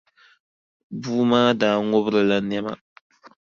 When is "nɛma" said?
2.41-2.73